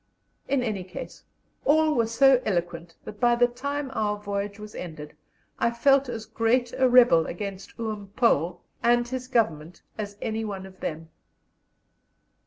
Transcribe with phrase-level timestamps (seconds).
[0.47, 1.23] In any case,
[1.63, 5.15] all were so eloquent that by the time our voyage was ended
[5.59, 10.65] I felt as great a rebel against "Oom Paul" and his Government as any one
[10.65, 11.09] of them.